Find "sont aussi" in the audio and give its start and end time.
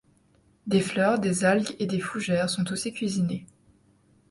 2.49-2.91